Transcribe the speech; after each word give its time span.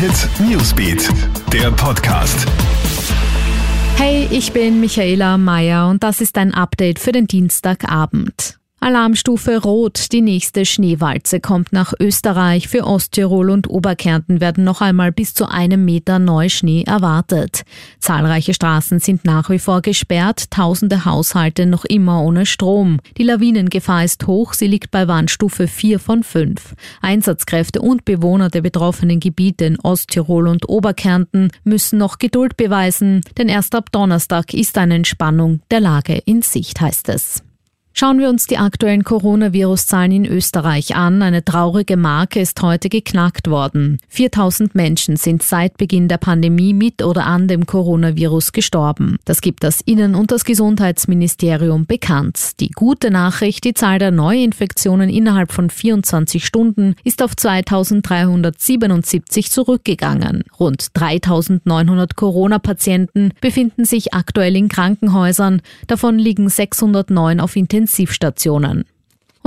Hit 0.00 0.30
Newsbeat, 0.40 1.10
der 1.52 1.70
Podcast. 1.72 2.46
Hey, 3.96 4.26
ich 4.30 4.50
bin 4.50 4.80
Michaela 4.80 5.36
Mayer 5.36 5.88
und 5.88 6.02
das 6.02 6.22
ist 6.22 6.38
ein 6.38 6.54
Update 6.54 6.98
für 6.98 7.12
den 7.12 7.26
Dienstagabend. 7.26 8.59
Alarmstufe 8.82 9.58
Rot. 9.58 10.10
Die 10.10 10.22
nächste 10.22 10.64
Schneewalze 10.64 11.38
kommt 11.38 11.70
nach 11.70 11.92
Österreich. 12.00 12.66
Für 12.66 12.86
Osttirol 12.86 13.50
und 13.50 13.68
Oberkärnten 13.68 14.40
werden 14.40 14.64
noch 14.64 14.80
einmal 14.80 15.12
bis 15.12 15.34
zu 15.34 15.46
einem 15.46 15.84
Meter 15.84 16.18
Neuschnee 16.18 16.84
erwartet. 16.84 17.64
Zahlreiche 17.98 18.54
Straßen 18.54 18.98
sind 18.98 19.26
nach 19.26 19.50
wie 19.50 19.58
vor 19.58 19.82
gesperrt, 19.82 20.50
tausende 20.50 21.04
Haushalte 21.04 21.66
noch 21.66 21.84
immer 21.84 22.22
ohne 22.22 22.46
Strom. 22.46 23.00
Die 23.18 23.22
Lawinengefahr 23.22 24.02
ist 24.02 24.26
hoch, 24.26 24.54
sie 24.54 24.66
liegt 24.66 24.90
bei 24.90 25.06
Warnstufe 25.06 25.68
4 25.68 25.98
von 25.98 26.22
5. 26.22 26.74
Einsatzkräfte 27.02 27.82
und 27.82 28.06
Bewohner 28.06 28.48
der 28.48 28.62
betroffenen 28.62 29.20
Gebiete 29.20 29.66
in 29.66 29.78
Osttirol 29.78 30.48
und 30.48 30.70
Oberkärnten 30.70 31.50
müssen 31.64 31.98
noch 31.98 32.16
Geduld 32.16 32.56
beweisen, 32.56 33.20
denn 33.36 33.50
erst 33.50 33.74
ab 33.74 33.92
Donnerstag 33.92 34.54
ist 34.54 34.78
eine 34.78 34.94
Entspannung 34.94 35.60
der 35.70 35.80
Lage 35.80 36.14
in 36.24 36.40
Sicht, 36.40 36.80
heißt 36.80 37.10
es. 37.10 37.42
Schauen 37.92 38.20
wir 38.20 38.28
uns 38.30 38.46
die 38.46 38.56
aktuellen 38.56 39.02
Coronavirus-Zahlen 39.04 40.12
in 40.12 40.24
Österreich 40.24 40.94
an. 40.94 41.22
Eine 41.22 41.44
traurige 41.44 41.96
Marke 41.96 42.38
ist 42.40 42.62
heute 42.62 42.88
geknackt 42.88 43.50
worden. 43.50 43.98
4000 44.08 44.76
Menschen 44.76 45.16
sind 45.16 45.42
seit 45.42 45.76
Beginn 45.76 46.08
der 46.08 46.16
Pandemie 46.16 46.72
mit 46.72 47.02
oder 47.02 47.26
an 47.26 47.48
dem 47.48 47.66
Coronavirus 47.66 48.52
gestorben. 48.52 49.18
Das 49.24 49.40
gibt 49.40 49.64
das 49.64 49.80
Innen- 49.82 50.14
und 50.14 50.30
das 50.30 50.44
Gesundheitsministerium 50.44 51.84
bekannt. 51.84 52.60
Die 52.60 52.70
gute 52.70 53.10
Nachricht, 53.10 53.64
die 53.64 53.74
Zahl 53.74 53.98
der 53.98 54.12
Neuinfektionen 54.12 55.10
innerhalb 55.10 55.50
von 55.52 55.68
24 55.68 56.46
Stunden 56.46 56.94
ist 57.04 57.22
auf 57.22 57.36
2377 57.36 59.50
zurückgegangen. 59.50 60.44
Rund 60.58 60.86
3900 60.94 62.16
Corona-Patienten 62.16 63.32
befinden 63.40 63.84
sich 63.84 64.14
aktuell 64.14 64.56
in 64.56 64.68
Krankenhäusern. 64.68 65.60
Davon 65.88 66.18
liegen 66.18 66.48
609 66.48 67.40
auf 67.40 67.56
Intensivstationen. 67.56 67.79
Intensivstationen. 67.80 68.84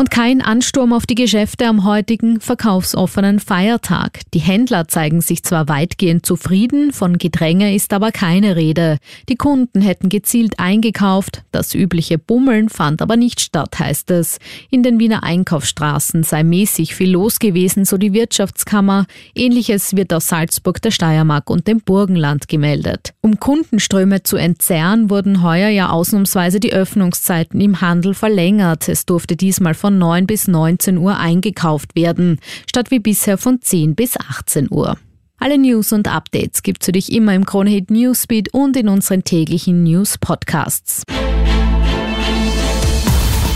Und 0.04 0.12
kein 0.12 0.42
Ansturm 0.42 0.92
auf 0.92 1.06
die 1.06 1.16
Geschäfte 1.16 1.66
am 1.66 1.86
heutigen 1.86 2.42
verkaufsoffenen 2.42 3.40
Feiertag. 3.40 4.20
Die 4.34 4.40
Händler 4.40 4.90
zeigen 4.90 5.22
sich 5.22 5.44
zwar 5.44 5.70
weitgehend 5.70 6.26
zufrieden, 6.26 6.92
von 6.92 7.18
Gedränge 7.18 7.74
ist 7.74 7.94
aber 7.94 8.12
keine 8.12 8.58
Rede. 8.58 8.98
Die 9.30 9.38
Kunden 9.38 9.80
hätten 9.80 10.10
gezielt 10.10 10.60
eingekauft, 10.60 11.44
das 11.54 11.74
übliche 11.74 12.18
Bummeln 12.18 12.68
fand 12.68 13.02
aber 13.02 13.16
nicht 13.16 13.40
statt, 13.40 13.80
heißt 13.80 14.12
es. 14.12 14.40
In 14.70 14.84
den 14.84 15.00
Wiener 15.00 15.24
Einkaufsstraßen 15.24 16.24
sei 16.24 16.44
mäßig 16.44 16.96
viel 16.96 17.12
los 17.12 17.40
gewesen, 17.40 17.86
so 17.86 17.98
die 17.98 18.12
Wirtschaftskammer. 18.12 19.06
Ähnliches 19.34 19.96
wird 19.96 20.14
aus 20.14 20.28
Salzburg, 20.28 20.82
der 20.82 20.92
Steiermark 20.92 21.50
und 21.50 21.66
dem 21.66 21.80
Burgenland 21.80 22.50
gemeldet. 22.50 23.14
Um 23.22 23.40
Kundenströme 23.40 24.22
zu 24.24 24.36
entzerren, 24.36 25.10
wurden 25.10 25.42
heuer 25.44 25.70
ja 25.70 25.92
ausnahmsweise 25.92 26.60
die 26.60 26.74
Öffnungszeiten 26.74 27.62
im 27.62 27.80
Handel 27.80 28.14
verlängert. 28.14 28.90
Es 28.90 29.06
durfte 29.06 29.38
diesmal 29.38 29.76
von 29.76 29.93
9 29.98 30.28
bis 30.28 30.48
19 30.48 30.98
Uhr 30.98 31.18
eingekauft 31.18 31.96
werden, 31.96 32.40
statt 32.70 32.92
wie 32.92 33.00
bisher 33.00 33.38
von 33.38 33.62
10 33.62 33.96
bis 33.96 34.18
18 34.18 34.68
Uhr. 34.70 34.98
Alle 35.40 35.58
News 35.58 35.92
und 35.92 36.08
Updates 36.08 36.64
gibt's 36.64 36.86
für 36.86 36.94
dich 36.94 37.12
immer 37.12 37.36
im 37.36 37.46
Kronehit 37.46 37.92
Newsbeat 37.92 38.54
und 38.54 38.78
in 38.78 38.88
unseren 38.88 39.24
täglichen 39.24 39.84
News 39.84 40.18
Podcasts. 40.18 41.04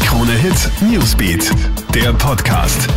Kronehit 0.04 0.70
Newsbeat, 0.82 1.52
der 1.94 2.12
Podcast. 2.14 2.90